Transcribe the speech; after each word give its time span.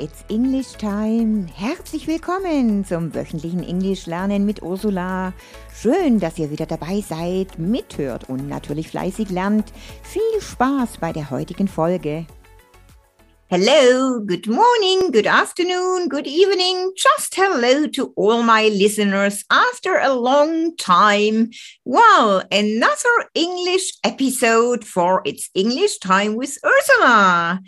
it's 0.00 0.24
English 0.28 0.72
Time. 0.78 1.46
Herzlich 1.54 2.06
willkommen 2.06 2.86
zum 2.86 3.14
wöchentlichen 3.14 3.62
Englisch 3.62 4.06
lernen 4.06 4.46
mit 4.46 4.62
Ursula. 4.62 5.34
Schön, 5.78 6.18
dass 6.18 6.38
ihr 6.38 6.50
wieder 6.50 6.64
dabei 6.64 7.04
seid, 7.06 7.58
mithört 7.58 8.28
und 8.30 8.48
natürlich 8.48 8.88
fleißig 8.88 9.28
lernt. 9.28 9.72
Viel 10.02 10.40
Spaß 10.40 10.98
bei 11.00 11.12
der 11.12 11.30
heutigen 11.30 11.68
Folge. 11.68 12.24
Hello, 13.48 14.20
good 14.24 14.46
morning, 14.46 15.12
good 15.12 15.26
afternoon, 15.26 16.08
good 16.08 16.26
evening. 16.26 16.92
Just 16.96 17.36
hello 17.36 17.86
to 17.88 18.14
all 18.16 18.42
my 18.42 18.68
listeners 18.68 19.44
after 19.50 19.98
a 19.98 20.14
long 20.14 20.76
time. 20.76 21.50
Well, 21.84 22.42
another 22.50 23.28
English 23.34 23.92
episode 24.02 24.82
for 24.82 25.20
It's 25.26 25.50
English 25.54 25.98
Time 25.98 26.36
with 26.36 26.56
Ursula. 26.64 27.60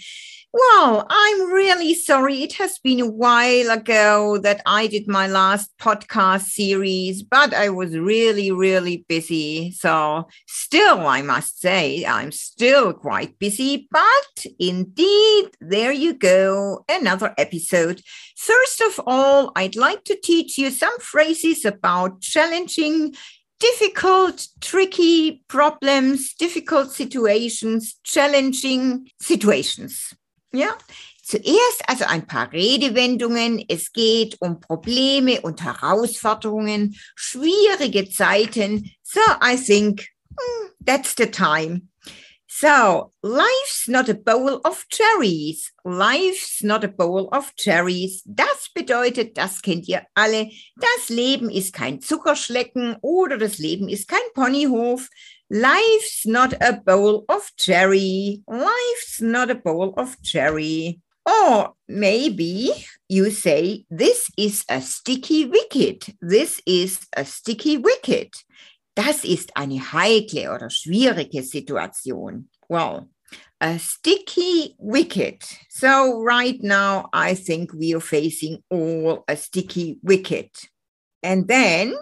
Well, 0.55 1.07
I'm 1.09 1.51
really 1.51 1.95
sorry. 1.95 2.43
It 2.43 2.53
has 2.55 2.79
been 2.79 3.01
a 3.01 3.11
while 3.11 3.71
ago 3.71 4.37
that 4.37 4.61
I 4.67 4.87
did 4.87 5.09
my 5.09 5.27
last 5.27 5.71
podcast 5.81 6.43
series, 6.43 7.23
but 7.23 7.55
I 7.55 7.71
was 7.71 7.97
really, 7.97 8.51
really 8.51 9.07
busy. 9.09 9.73
So, 9.73 10.29
still, 10.47 11.07
I 11.07 11.23
must 11.23 11.59
say, 11.59 12.05
I'm 12.05 12.33
still 12.33 12.93
quite 12.93 13.39
busy. 13.39 13.89
But 13.91 14.45
indeed, 14.59 15.49
there 15.63 15.93
you 15.93 16.13
go, 16.13 16.85
another 16.87 17.35
episode. 17.39 18.03
First 18.37 18.83
of 18.83 19.01
all, 19.07 19.53
I'd 19.57 19.77
like 19.77 20.05
to 20.05 20.21
teach 20.23 20.59
you 20.59 20.71
some 20.71 20.99
phrases 20.99 21.65
about 21.65 22.21
challenging 22.21 23.15
difficult, 23.59 24.49
tricky 24.61 25.45
problems, 25.49 26.35
difficult 26.35 26.91
situations, 26.91 27.95
challenging 28.05 29.09
situations. 29.19 30.13
Ja, 30.53 30.77
zuerst 31.23 31.83
also 31.87 32.05
ein 32.05 32.27
paar 32.27 32.53
Redewendungen. 32.53 33.65
Es 33.69 33.93
geht 33.93 34.37
um 34.41 34.61
Probleme 34.61 35.41
und 35.41 35.63
Herausforderungen, 35.63 36.97
schwierige 37.15 38.09
Zeiten. 38.11 38.95
So 39.03 39.21
I 39.43 39.57
think 39.57 40.09
hmm, 40.29 40.69
that's 40.85 41.15
the 41.17 41.27
time. 41.27 41.89
So, 42.55 43.13
life's 43.23 43.89
not 43.89 44.11
a 44.11 44.15
bowl 44.15 44.61
of 44.63 44.87
cherries. 44.91 45.73
Life's 45.85 46.63
not 46.63 46.85
a 46.85 46.89
bowl 46.89 47.29
of 47.33 47.57
cherries. 47.57 48.23
Das 48.27 48.69
bedeutet, 48.75 49.39
das 49.39 49.63
kennt 49.63 49.89
ihr 49.89 50.03
alle, 50.15 50.51
das 50.77 51.09
Leben 51.09 51.49
ist 51.49 51.73
kein 51.73 52.03
Zuckerschlecken 52.03 52.99
oder 53.01 53.39
das 53.39 53.57
Leben 53.57 53.89
ist 53.89 54.07
kein 54.07 54.21
Ponyhof. 54.35 55.09
Life's 55.53 56.25
not 56.25 56.55
a 56.63 56.73
bowl 56.73 57.27
of 57.29 57.43
cherry. 57.59 58.43
Life's 58.49 59.21
not 59.21 59.51
a 59.51 59.55
bowl 59.55 59.93
of 59.99 60.17
cherry. 60.23 61.03
Or 61.27 61.75
maybe 61.87 62.73
you 63.11 63.31
say, 63.31 63.85
This 63.91 64.31
is 64.39 64.65
a 64.71 64.81
sticky 64.81 65.45
wicket. 65.45 66.09
This 66.23 66.63
is 66.65 67.07
a 67.15 67.27
sticky 67.27 67.77
wicket. 67.77 68.35
Das 68.97 69.27
ist 69.27 69.51
eine 69.55 69.79
heikle 69.79 70.55
oder 70.55 70.71
schwierige 70.71 71.43
Situation. 71.43 72.49
Well, 72.71 73.11
a 73.61 73.79
sticky 73.79 74.75
wicket. 74.79 75.45
So 75.69 76.23
right 76.23 76.63
now, 76.63 77.11
I 77.13 77.35
think 77.35 77.75
we 77.75 77.95
are 77.95 78.01
facing 78.01 78.63
all 78.71 79.23
a 79.29 79.37
sticky 79.37 79.99
wicket. 80.03 80.67
And 81.23 81.47
then 81.47 81.95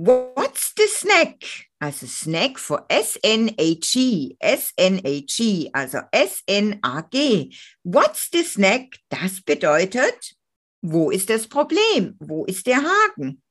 What's 0.00 0.74
the 0.76 0.86
snack? 0.86 1.42
Also 1.80 2.06
Snack 2.06 2.56
for 2.56 2.84
S-N-A-G, 2.88 4.36
S-N-A-G, 4.40 5.70
also 5.74 6.02
S-N-A-G. 6.12 7.56
What's 7.82 8.28
the 8.30 8.44
snack? 8.44 9.00
Das 9.10 9.40
bedeutet, 9.40 10.36
wo 10.82 11.10
ist 11.10 11.28
das 11.28 11.48
Problem? 11.48 12.14
Wo 12.20 12.44
ist 12.44 12.68
der 12.68 12.80
Haken? 12.80 13.42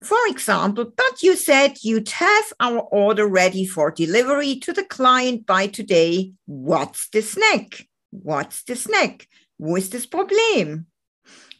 For 0.00 0.28
example, 0.28 0.84
but 0.84 1.22
you 1.22 1.34
said 1.34 1.76
you'd 1.82 2.10
have 2.10 2.52
our 2.60 2.86
order 2.92 3.26
ready 3.26 3.66
for 3.66 3.90
delivery 3.90 4.60
to 4.60 4.72
the 4.72 4.84
client 4.84 5.44
by 5.44 5.66
today. 5.66 6.32
What's 6.46 7.08
the 7.12 7.20
snack? 7.20 7.84
What's 8.12 8.62
the 8.64 8.76
snack? 8.76 9.26
Wo 9.58 9.74
ist 9.74 9.92
das 9.92 10.06
Problem? 10.06 10.86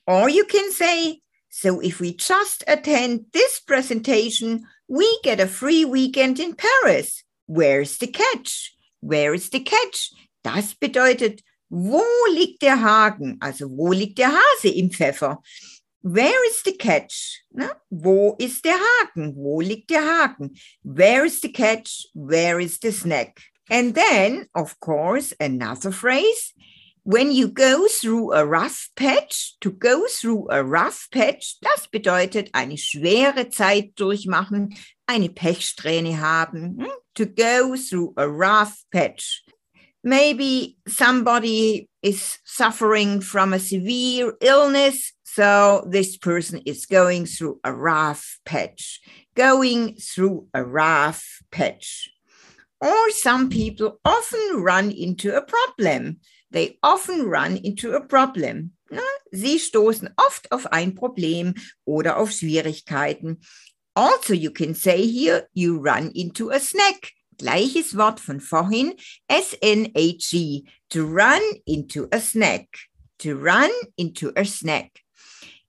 Or 0.07 0.29
you 0.29 0.45
can 0.45 0.71
say, 0.71 1.21
so 1.57 1.81
if 1.81 2.01
we 2.01 2.13
just 2.13 2.63
attend 2.69 3.25
this 3.33 3.61
presentation, 3.61 4.67
we 4.89 5.09
get 5.25 5.41
a 5.41 5.47
free 5.47 5.87
weekend 5.87 6.39
in 6.39 6.55
Paris. 6.55 7.25
Where's 7.47 7.97
the 7.97 8.09
catch? 8.09 8.75
Where 9.01 9.33
is 9.33 9.49
the 9.49 9.61
catch? 9.61 10.13
Das 10.45 10.75
bedeutet, 10.75 11.41
wo 11.71 12.05
liegt 12.29 12.61
der 12.61 12.77
Haken? 12.77 13.39
Also 13.41 13.71
wo 13.71 13.91
liegt 13.91 14.19
der 14.19 14.33
Hase 14.33 14.69
im 14.69 14.91
Pfeffer? 14.91 15.39
Where 16.03 16.47
is 16.51 16.63
the 16.63 16.77
catch? 16.77 17.41
Na, 17.51 17.71
wo 17.91 18.37
ist 18.39 18.63
der 18.63 18.77
Haken? 18.79 19.35
Wo 19.35 19.63
liegt 19.63 19.89
der 19.89 20.05
Haken? 20.05 20.55
Where 20.83 21.25
is 21.25 21.41
the 21.41 21.51
catch? 21.51 22.07
Where 22.13 22.61
is 22.61 22.79
the 22.81 22.93
snack? 22.93 23.41
And 23.71 23.95
then, 23.95 24.47
of 24.55 24.79
course, 24.79 25.35
another 25.41 25.91
phrase 25.91 26.53
when 27.07 27.31
you 27.31 27.47
go 27.47 27.87
through 27.87 28.33
a 28.33 28.45
rough 28.45 28.91
patch, 28.97 29.55
to 29.61 29.71
go 29.71 30.09
through 30.09 30.49
a 30.51 30.65
rough 30.65 31.07
patch, 31.13 31.57
das 31.63 31.87
bedeutet 31.87 32.51
eine 32.53 32.77
schwere 32.77 33.49
Zeit 33.49 33.95
durchmachen, 33.95 34.77
eine 35.07 35.29
Pechsträhne 35.29 36.19
haben. 36.19 36.81
Hm? 36.81 36.91
To 37.15 37.27
go 37.27 37.77
through 37.77 38.13
a 38.17 38.29
rough 38.29 38.85
patch. 38.91 39.45
Maybe 40.03 40.79
somebody 40.89 41.89
is 42.03 42.39
suffering 42.45 43.21
from 43.21 43.53
a 43.53 43.61
severe 43.61 44.35
illness, 44.41 45.13
so 45.23 45.87
this 45.89 46.17
person 46.17 46.61
is 46.67 46.87
going 46.87 47.27
through 47.27 47.61
a 47.63 47.73
rough 47.73 48.41
patch. 48.45 49.01
Going 49.37 49.95
through 49.95 50.49
a 50.53 50.65
rough 50.65 51.25
patch. 51.53 52.11
Or 52.81 53.11
some 53.11 53.49
people 53.49 54.01
often 54.05 54.61
run 54.61 54.91
into 54.91 55.35
a 55.37 55.41
problem. 55.41 56.19
They 56.51 56.79
often 56.83 57.27
run 57.27 57.57
into 57.57 57.95
a 57.95 58.01
problem. 58.01 58.73
Sie 59.33 59.59
stoßen 59.59 60.11
oft 60.17 60.51
auf 60.53 60.67
ein 60.73 60.95
Problem 60.95 61.55
oder 61.85 62.19
auf 62.19 62.31
Schwierigkeiten. 62.31 63.41
Also, 63.95 64.33
you 64.33 64.51
can 64.51 64.75
say 64.75 65.07
here, 65.07 65.49
you 65.55 65.79
run 65.79 66.11
into 66.15 66.51
a 66.51 66.61
snack. 66.61 67.13
Gleiches 67.39 67.97
Wort 67.97 68.21
von 68.21 68.41
vorhin, 68.41 68.95
S-N-A-G, 69.29 70.65
to 70.91 71.05
run 71.05 71.43
into 71.67 72.07
a 72.13 72.21
snack. 72.21 72.67
To 73.19 73.35
run 73.35 73.71
into 73.97 74.33
a 74.37 74.45
snack. 74.45 75.03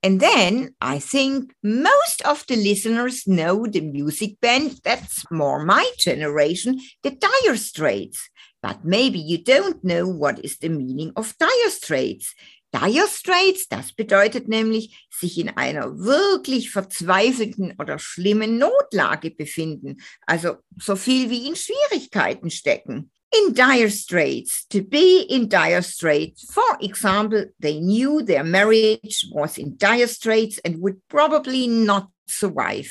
And 0.04 0.22
then 0.22 0.76
I 0.80 1.00
think 1.00 1.54
most 1.64 2.22
of 2.22 2.46
the 2.48 2.56
listeners 2.56 3.28
know 3.28 3.66
the 3.66 3.82
music 3.82 4.40
band 4.40 4.80
that's 4.84 5.26
more 5.32 5.66
my 5.66 5.90
generation, 5.98 6.80
the 7.04 7.12
Dire 7.12 7.58
Straits. 7.58 8.30
But 8.62 8.84
maybe 8.84 9.19
you 9.19 9.38
don't 9.38 9.84
know 9.84 10.07
what 10.07 10.40
is 10.44 10.57
the 10.59 10.69
meaning 10.69 11.12
of 11.16 11.35
dire 11.38 11.69
straits. 11.69 12.34
Dire 12.73 13.07
Straits, 13.07 13.68
das 13.69 13.94
bedeutet 13.94 14.50
nämlich, 14.50 15.07
sich 15.09 15.38
in 15.38 15.50
einer 15.50 15.97
wirklich 16.00 16.69
verzweifelten 16.69 17.73
oder 17.79 17.97
schlimmen 17.97 18.57
Notlage 18.57 19.31
befinden, 19.31 20.01
also 20.25 20.57
so 20.78 20.95
viel 20.95 21.29
wie 21.29 21.47
in 21.47 21.56
Schwierigkeiten 21.56 22.50
stecken. 22.50 23.09
In 23.31 23.53
dire 23.53 23.90
straits, 23.90 24.68
to 24.69 24.81
be 24.81 25.25
in 25.29 25.50
dire 25.50 25.81
straits. 25.81 26.45
For 26.50 26.78
example, 26.81 27.47
they 27.59 27.79
knew 27.79 28.22
their 28.22 28.44
marriage 28.44 29.28
was 29.31 29.57
in 29.57 29.78
dire 29.78 30.07
straits 30.07 30.59
and 30.59 30.81
would 30.81 31.01
probably 31.09 31.68
not 31.68 32.09
survive. 32.25 32.89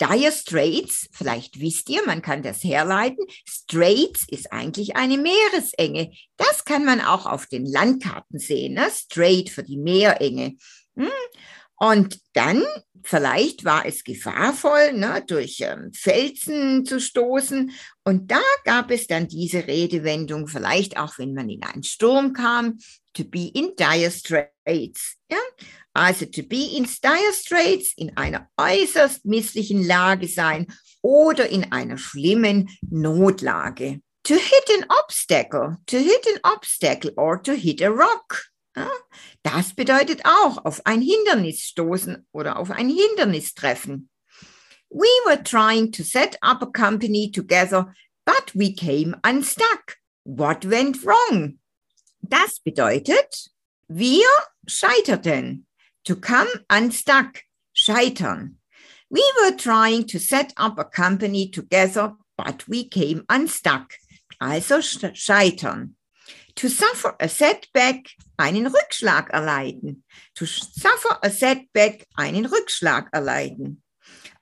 Dire 0.00 0.30
Straits, 0.30 1.08
vielleicht 1.12 1.60
wisst 1.60 1.88
ihr, 1.88 2.04
man 2.04 2.22
kann 2.22 2.42
das 2.42 2.62
herleiten. 2.62 3.24
Straits 3.48 4.26
ist 4.28 4.52
eigentlich 4.52 4.96
eine 4.96 5.16
Meeresenge. 5.16 6.12
Das 6.36 6.64
kann 6.64 6.84
man 6.84 7.00
auch 7.00 7.26
auf 7.26 7.46
den 7.46 7.64
Landkarten 7.64 8.38
sehen. 8.38 8.74
Ne? 8.74 8.88
Strait 8.90 9.50
für 9.50 9.62
die 9.62 9.78
Meerenge. 9.78 10.56
Hm? 10.96 11.08
Und 11.78 12.20
dann, 12.32 12.62
vielleicht 13.02 13.64
war 13.64 13.84
es 13.84 14.02
gefahrvoll, 14.02 14.94
ne, 14.94 15.22
durch 15.26 15.58
ähm, 15.60 15.92
Felsen 15.92 16.86
zu 16.86 17.00
stoßen. 17.00 17.70
Und 18.02 18.30
da 18.30 18.40
gab 18.64 18.90
es 18.90 19.06
dann 19.06 19.28
diese 19.28 19.66
Redewendung, 19.66 20.48
vielleicht 20.48 20.96
auch 20.98 21.18
wenn 21.18 21.34
man 21.34 21.50
in 21.50 21.62
einen 21.62 21.82
Sturm 21.82 22.32
kam, 22.32 22.78
to 23.16 23.24
be 23.24 23.50
in 23.54 23.74
dire 23.76 24.10
straits. 24.10 25.16
Ja? 25.30 25.38
Also 25.94 26.26
to 26.26 26.42
be 26.42 26.76
in 26.76 26.84
dire 26.84 27.32
straits, 27.32 27.92
in 27.96 28.16
einer 28.16 28.48
äußerst 28.56 29.24
misslichen 29.24 29.86
Lage 29.86 30.28
sein 30.28 30.66
oder 31.02 31.48
in 31.48 31.72
einer 31.72 31.98
schlimmen 31.98 32.68
Notlage. 32.90 34.00
To 34.24 34.34
hit 34.34 34.70
an 34.76 34.86
obstacle, 34.88 35.78
to 35.86 35.98
hit 35.98 36.26
an 36.26 36.52
obstacle 36.52 37.12
or 37.16 37.42
to 37.42 37.52
hit 37.52 37.80
a 37.80 37.88
rock. 37.88 38.46
Das 39.42 39.74
bedeutet 39.74 40.20
auch 40.24 40.64
auf 40.64 40.84
ein 40.84 41.00
Hindernis 41.00 41.62
stoßen 41.62 42.26
oder 42.32 42.58
auf 42.58 42.70
ein 42.70 42.90
Hindernis 42.90 43.54
treffen. 43.54 44.10
We 44.90 45.08
were 45.24 45.42
trying 45.42 45.92
to 45.92 46.02
set 46.02 46.36
up 46.42 46.62
a 46.62 46.66
company 46.66 47.30
together, 47.30 47.94
but 48.26 48.52
we 48.54 48.74
came 48.74 49.16
unstuck. 49.24 49.96
What 50.24 50.68
went 50.68 51.04
wrong? 51.04 51.58
Das 52.28 52.60
bedeutet, 52.60 53.50
Wir 53.88 54.26
scheiterten. 54.66 55.66
To 56.04 56.16
come 56.16 56.48
unstuck. 56.68 57.42
Scheitern. 57.72 58.56
We 59.10 59.22
were 59.40 59.56
trying 59.56 60.06
to 60.08 60.18
set 60.18 60.52
up 60.56 60.78
a 60.78 60.84
company 60.84 61.50
together, 61.50 62.16
but 62.36 62.66
we 62.66 62.88
came 62.88 63.24
unstuck. 63.28 63.92
Also 64.40 64.80
scheitern. 64.80 65.94
To 66.56 66.68
suffer 66.68 67.14
a 67.20 67.28
setback, 67.28 68.08
einen 68.38 68.66
Rückschlag 68.66 69.30
erleiden. 69.32 70.02
To 70.34 70.46
suffer 70.46 71.18
a 71.22 71.30
setback, 71.30 72.06
einen 72.16 72.46
Rückschlag 72.46 73.08
erleiden. 73.12 73.82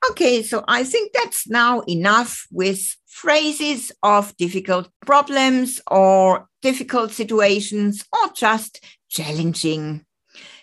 Okay, 0.09 0.43
so 0.43 0.63
I 0.67 0.83
think 0.83 1.13
that's 1.13 1.47
now 1.47 1.81
enough 1.87 2.47
with 2.51 2.95
phrases 3.05 3.91
of 4.01 4.35
difficult 4.37 4.89
problems 5.05 5.81
or 5.87 6.47
difficult 6.65 7.11
situations 7.11 8.03
or 8.11 8.33
just 8.33 8.83
challenging. 9.07 10.03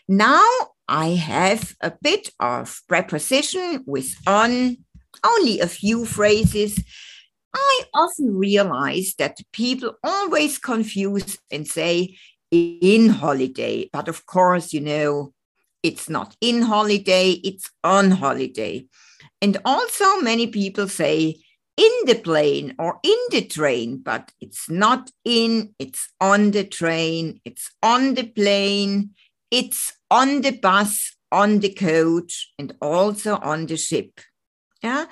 Now 0.08 0.48
I 0.88 1.10
have 1.10 1.76
a 1.80 1.92
bit 2.02 2.28
of 2.40 2.80
preposition 2.88 3.84
with 3.86 4.16
on, 4.26 4.78
only 5.24 5.60
a 5.60 5.68
few 5.68 6.04
phrases. 6.04 6.76
I 7.54 7.74
often 7.94 8.36
realize 8.36 9.14
that 9.18 9.38
people 9.52 9.94
always 10.02 10.58
confuse 10.58 11.38
and 11.52 11.68
say 11.68 12.16
in 12.50 13.08
holiday, 13.08 13.88
but 13.92 14.08
of 14.08 14.26
course, 14.26 14.72
you 14.72 14.80
know, 14.80 15.32
it's 15.84 16.08
not 16.08 16.36
in 16.40 16.62
holiday, 16.62 17.30
it's 17.44 17.70
on 17.84 18.10
holiday. 18.10 18.86
And 19.40 19.56
also, 19.64 20.20
many 20.20 20.48
people 20.48 20.88
say 20.88 21.36
in 21.76 21.90
the 22.06 22.14
plane 22.14 22.74
or 22.78 22.98
in 23.02 23.18
the 23.30 23.42
train, 23.42 23.98
but 23.98 24.30
it's 24.40 24.68
not 24.68 25.10
in, 25.24 25.74
it's 25.78 26.08
on 26.20 26.50
the 26.50 26.64
train, 26.64 27.40
it's 27.44 27.70
on 27.82 28.14
the 28.14 28.24
plane, 28.24 29.10
it's 29.50 29.92
on 30.10 30.42
the 30.42 30.52
bus, 30.52 31.16
on 31.30 31.60
the 31.60 31.72
coach, 31.72 32.52
and 32.58 32.74
also 32.80 33.36
on 33.36 33.66
the 33.66 33.76
ship. 33.76 34.20
Ja, 34.82 35.06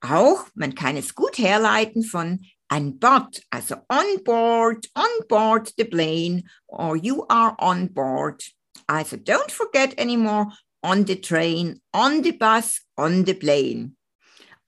auch, 0.00 0.46
man 0.54 0.74
kann 0.74 0.96
es 0.96 1.14
gut 1.14 1.36
herleiten 1.36 2.02
von 2.02 2.40
an 2.70 2.98
Bord, 2.98 3.40
also 3.50 3.76
on 3.90 4.24
board, 4.24 4.86
on 4.96 5.26
board 5.28 5.72
the 5.76 5.84
plane, 5.84 6.44
or 6.68 6.96
you 6.96 7.26
are 7.28 7.54
on 7.58 7.88
board. 7.88 8.42
Also 8.88 9.16
don't 9.16 9.50
forget 9.50 9.94
anymore 9.98 10.46
on 10.82 11.04
the 11.04 11.16
train, 11.16 11.80
on 11.92 12.22
the 12.22 12.32
bus, 12.32 12.80
on 12.96 13.24
the 13.24 13.34
plane. 13.34 13.96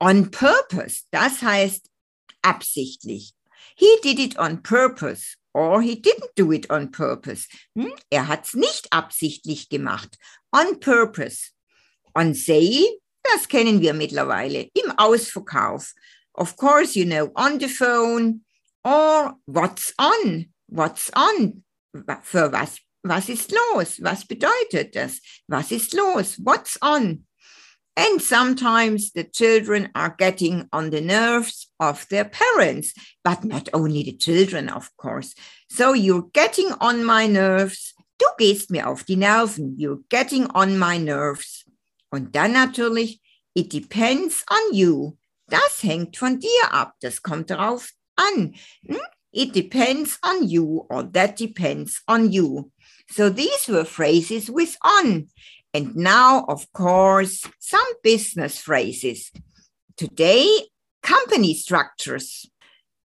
On 0.05 0.33
purpose, 0.33 1.05
das 1.13 1.43
heißt 1.43 1.89
absichtlich. 2.43 3.35
He 3.77 3.87
did 4.03 4.19
it 4.19 4.37
on 4.37 4.61
purpose 4.61 5.37
or 5.55 5.81
he 5.81 5.95
didn't 5.95 6.35
do 6.35 6.51
it 6.51 6.69
on 6.71 6.91
purpose. 6.91 7.47
Hm? 7.77 7.95
Er 8.11 8.27
hat 8.27 8.47
es 8.47 8.55
nicht 8.55 8.93
absichtlich 8.93 9.69
gemacht. 9.69 10.19
On 10.51 10.81
purpose. 10.81 11.53
On 12.17 12.35
say, 12.35 12.85
das 13.23 13.47
kennen 13.47 13.81
wir 13.81 13.95
mittlerweile 13.95 14.69
im 14.75 14.91
Ausverkauf. 14.99 15.93
Of 16.33 16.57
course, 16.57 16.99
you 16.99 17.05
know, 17.05 17.31
on 17.37 17.61
the 17.61 17.69
phone 17.69 18.41
or 18.83 19.37
what's 19.47 19.95
on. 19.99 20.53
What's 20.67 21.13
on? 21.15 21.63
Für 22.25 22.51
was 22.51 22.81
was 23.05 23.29
ist 23.29 23.53
los? 23.53 24.03
Was 24.03 24.25
bedeutet 24.25 24.97
das? 24.97 25.21
Was 25.47 25.71
ist 25.71 25.93
los? 25.95 26.39
What's 26.39 26.77
on? 26.83 27.25
And 27.97 28.23
sometimes 28.23 29.13
the 29.13 29.25
children 29.25 29.91
are 29.95 30.15
getting 30.19 30.69
on 30.73 30.91
the 30.91 31.03
nerves 31.03 31.69
of 31.79 32.09
their 32.09 32.25
parents, 32.25 32.95
but 33.23 33.45
not 33.45 33.69
only 33.75 34.03
the 34.03 34.17
children, 34.17 34.71
of 34.71 34.91
course. 34.97 35.35
So 35.69 35.93
you're 35.93 36.29
getting 36.33 36.73
on 36.81 37.05
my 37.05 37.27
nerves. 37.27 37.93
Du 38.19 38.27
gehst 38.39 38.71
mir 38.71 38.89
auf 38.89 39.05
die 39.05 39.17
Nerven. 39.17 39.77
You're 39.79 40.03
getting 40.09 40.47
on 40.55 40.79
my 40.79 40.97
nerves. 40.97 41.65
Und 42.11 42.35
dann 42.35 42.53
natürlich, 42.53 43.21
it 43.55 43.71
depends 43.73 44.45
on 44.51 44.75
you. 44.75 45.17
Das 45.49 45.83
hängt 45.83 46.17
von 46.17 46.39
dir 46.39 46.73
ab. 46.73 46.95
Das 47.01 47.23
kommt 47.23 47.51
darauf 47.51 47.91
an. 48.17 48.55
Hm? 48.87 49.01
It 49.33 49.55
depends 49.55 50.19
on 50.23 50.47
you 50.47 50.87
or 50.89 51.11
that 51.13 51.39
depends 51.39 52.03
on 52.07 52.31
you. 52.31 52.71
So 53.11 53.31
these 53.31 53.69
were 53.69 53.85
phrases 53.85 54.49
with 54.49 54.77
on. 54.83 55.29
And 55.75 55.97
now, 55.97 56.45
of 56.49 56.71
course, 56.73 57.49
some 57.59 57.87
business 58.03 58.59
phrases. 58.59 59.33
Today, 59.97 60.69
company 61.03 61.55
structures. 61.55 62.47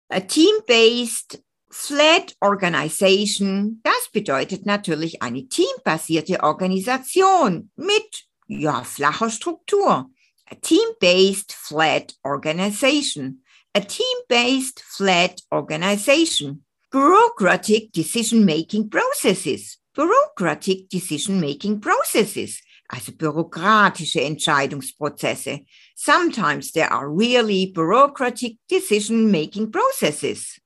A 0.10 0.20
team-based 0.22 1.38
flat 1.72 2.34
organization, 2.44 3.82
das 3.84 4.10
bedeutet 4.12 4.66
natürlich 4.66 5.22
eine 5.22 5.48
teambasierte 5.48 6.42
Organisation 6.42 7.70
mit 7.76 8.26
ja, 8.48 8.84
flacher 8.84 9.30
Struktur. 9.30 10.10
A 10.50 10.56
team-based 10.56 11.52
flat 11.54 12.14
organization. 12.24 13.42
A 13.76 13.82
team-based 13.82 14.80
flat 14.80 15.42
organization. 15.52 16.64
Bureaucratic 16.92 17.92
decision-making 17.92 18.90
processes 18.90 19.78
bureaucratic 19.96 20.90
decision-making 20.90 21.80
processes, 21.80 22.62
also 22.90 23.12
bürokratische 23.14 24.22
Entscheidungsprozesse. 24.22 25.66
Sometimes 25.96 26.72
there 26.72 26.92
are 26.92 27.10
really 27.10 27.72
bureaucratic 27.72 28.58
decision-making 28.70 29.72
processes. 29.72 30.60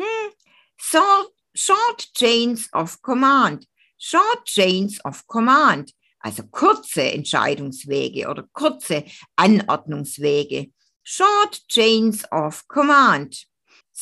Hmm. 0.00 0.30
So, 0.78 1.26
short 1.54 2.06
chains 2.14 2.68
of 2.72 3.00
command, 3.02 3.66
short 3.98 4.46
chains 4.46 4.98
of 5.04 5.26
command, 5.28 5.92
also 6.24 6.44
kurze 6.44 7.12
Entscheidungswege 7.12 8.28
oder 8.28 8.44
kurze 8.52 9.04
Anordnungswege, 9.36 10.72
short 11.02 11.60
chains 11.68 12.24
of 12.32 12.66
command. 12.68 13.44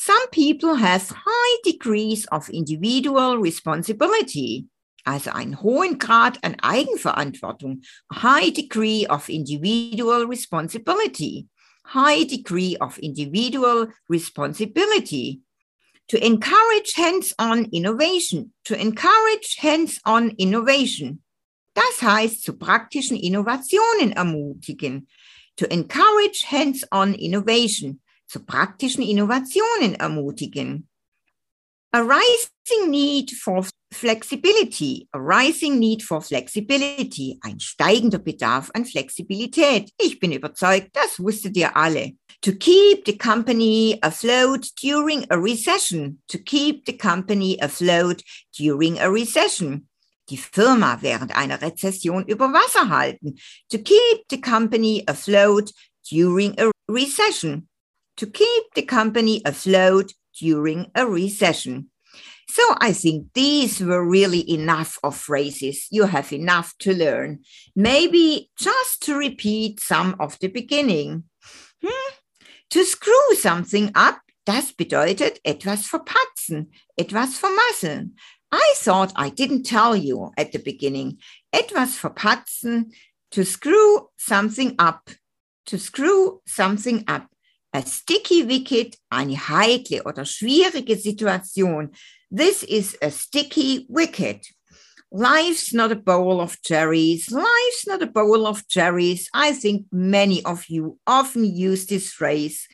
Some 0.03 0.31
people 0.31 0.77
have 0.77 1.13
high 1.15 1.57
degrees 1.63 2.25
of 2.33 2.49
individual 2.49 3.37
responsibility, 3.37 4.65
also 5.05 5.31
einen 5.31 5.53
hohen 5.53 5.99
Grad 5.99 6.39
an 6.43 6.57
Eigenverantwortung, 6.63 7.85
high 8.11 8.49
degree 8.49 9.05
of 9.05 9.29
individual 9.29 10.27
responsibility, 10.27 11.49
high 11.85 12.25
degree 12.25 12.79
of 12.81 12.97
individual 13.01 13.89
responsibility. 14.09 15.43
To 16.09 16.25
encourage 16.25 16.95
hands-on 16.95 17.67
innovation, 17.71 18.55
to 18.65 18.81
encourage 18.81 19.59
hands-on 19.59 20.31
innovation. 20.39 21.21
Das 21.75 22.01
heißt, 22.01 22.43
zu 22.43 22.55
praktischen 22.55 23.19
Innovationen 23.19 24.15
ermutigen. 24.15 25.09
To 25.59 25.71
encourage 25.71 26.47
hands-on 26.47 27.13
innovation. 27.13 28.01
Zu 28.31 28.41
praktischen 28.41 29.03
Innovationen 29.03 29.97
ermutigen. 29.97 30.87
A 31.93 32.01
rising 32.01 32.89
need 32.89 33.33
for 33.33 33.67
flexibility, 33.93 35.09
a 35.13 35.19
rising 35.19 35.81
need 35.81 36.05
for 36.05 36.23
flexibility, 36.23 37.37
ein 37.43 37.59
steigender 37.59 38.21
Bedarf 38.21 38.71
an 38.75 38.85
Flexibilität. 38.85 39.91
Ich 40.01 40.21
bin 40.21 40.31
überzeugt, 40.31 40.91
das 40.93 41.19
wusstet 41.19 41.57
ihr 41.57 41.77
alle. 41.77 42.13
To 42.43 42.53
keep 42.53 43.05
the 43.07 43.19
company 43.19 43.99
afloat 44.03 44.69
during 44.81 45.27
a 45.31 45.37
recession, 45.37 46.23
to 46.29 46.39
keep 46.39 46.87
the 46.87 46.97
company 46.97 47.59
afloat 47.61 48.23
during 48.57 49.01
a 49.01 49.09
recession. 49.09 49.89
Die 50.29 50.37
Firma 50.37 51.03
während 51.03 51.35
einer 51.35 51.61
Rezession 51.61 52.25
über 52.29 52.53
Wasser 52.53 52.89
halten. 52.89 53.35
To 53.71 53.79
keep 53.79 54.25
the 54.31 54.41
company 54.41 55.03
afloat 55.09 55.73
during 56.09 56.57
a 56.61 56.71
recession 56.89 57.69
to 58.21 58.27
keep 58.27 58.65
the 58.75 58.83
company 58.83 59.41
afloat 59.47 60.13
during 60.39 60.91
a 60.95 61.07
recession. 61.07 61.89
So 62.51 62.63
I 62.79 62.93
think 62.93 63.33
these 63.33 63.81
were 63.81 64.07
really 64.07 64.45
enough 64.51 64.99
of 65.03 65.17
phrases. 65.17 65.87
You 65.91 66.05
have 66.05 66.31
enough 66.31 66.77
to 66.81 66.93
learn. 66.93 67.39
Maybe 67.75 68.51
just 68.59 69.03
to 69.05 69.17
repeat 69.17 69.81
some 69.81 70.17
of 70.21 70.39
the 70.39 70.49
beginning. 70.49 71.25
Hmm? 71.83 72.13
To 72.71 72.85
screw 72.85 73.35
something 73.37 73.91
up, 73.95 74.21
das 74.45 74.73
bedeutet 74.73 75.39
etwas 75.43 75.89
verpatzen, 75.89 76.67
etwas 76.99 77.39
vermasseln. 77.39 78.11
I 78.53 78.75
thought 78.77 79.15
I 79.17 79.31
didn't 79.31 79.63
tell 79.63 79.97
you 79.97 80.31
at 80.37 80.53
the 80.53 80.59
beginning. 80.59 81.21
Etwas 81.55 81.97
verpatzen, 81.97 82.91
to 83.31 83.45
screw 83.47 84.11
something 84.19 84.75
up, 84.79 85.09
to 85.67 85.79
screw 85.79 86.43
something 86.47 87.05
up. 87.09 87.30
A 87.73 87.83
sticky 87.83 88.45
wicket, 88.45 88.97
eine 89.11 89.37
heikle 89.37 90.03
oder 90.05 90.25
schwierige 90.25 90.97
Situation. 90.99 91.91
This 92.31 92.63
is 92.63 92.97
a 93.01 93.11
sticky 93.11 93.87
wicket. 93.89 94.47
Life's 95.13 95.73
not 95.73 95.93
a 95.93 95.97
bowl 95.97 96.41
of 96.41 96.61
cherries. 96.63 97.31
Life's 97.31 97.87
not 97.87 98.03
a 98.03 98.07
bowl 98.07 98.47
of 98.47 98.67
cherries. 98.69 99.29
I 99.35 99.53
think 99.53 99.87
many 99.91 100.45
of 100.45 100.67
you 100.69 100.99
often 101.07 101.45
use 101.45 101.87
this 101.87 102.13
phrase. 102.13 102.69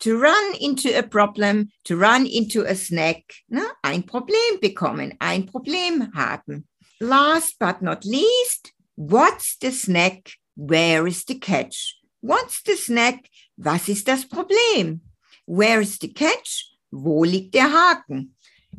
To 0.00 0.18
run 0.18 0.54
into 0.60 0.96
a 0.96 1.02
problem, 1.02 1.68
to 1.84 1.96
run 1.96 2.26
into 2.26 2.62
a 2.62 2.74
snack. 2.74 3.22
Ne? 3.48 3.64
Ein 3.82 4.02
Problem 4.02 4.58
bekommen, 4.60 5.16
ein 5.20 5.46
Problem 5.46 6.12
haben. 6.14 6.66
last 7.00 7.56
but 7.58 7.82
not 7.82 8.04
least, 8.04 8.72
what's 8.94 9.56
the 9.60 9.70
snack? 9.70 10.32
Where 10.56 11.06
is 11.06 11.24
the 11.24 11.34
catch? 11.34 11.96
What's 12.20 12.62
the 12.62 12.76
snack? 12.76 13.28
Was 13.56 13.88
ist 13.88 14.08
das 14.08 14.24
Problem? 14.24 15.00
Where 15.46 15.80
is 15.80 15.98
the 15.98 16.08
catch? 16.08 16.72
Wo 16.90 17.24
liegt 17.24 17.54
der 17.54 17.68
Haken? 17.70 18.30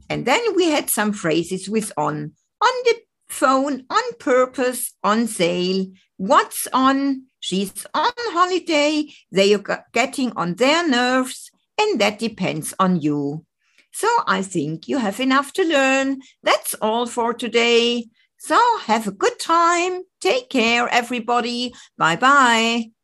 And 0.10 0.25
then 0.25 0.56
we 0.56 0.70
had 0.72 0.89
some 0.89 1.13
phrases 1.13 1.70
with 1.70 1.91
on. 1.98 2.34
On 2.62 2.74
the 2.86 2.96
phone, 3.27 3.86
on 3.89 4.03
purpose, 4.20 4.94
on 5.03 5.27
sale. 5.27 5.88
What's 6.17 6.67
on? 6.74 7.24
She's 7.39 7.86
on 7.94 8.12
holiday. 8.17 9.06
They 9.32 9.53
are 9.53 9.86
getting 9.94 10.32
on 10.36 10.56
their 10.56 10.88
nerves, 10.88 11.51
and 11.77 12.01
that 12.01 12.20
depends 12.20 12.74
on 12.79 13.00
you. 13.00 13.46
So 13.91 14.08
I 14.27 14.41
think 14.41 14.88
you 14.88 14.98
have 14.98 15.20
enough 15.20 15.53
to 15.53 15.63
learn. 15.63 16.22
That's 16.44 16.74
all 16.75 17.06
for 17.08 17.34
today. 17.34 18.06
So 18.38 18.60
have 18.86 19.08
a 19.08 19.12
good 19.12 19.39
time. 19.39 20.01
Take 20.22 20.50
care, 20.50 20.88
everybody. 20.89 21.74
Bye 21.98 22.15
bye. 22.15 22.97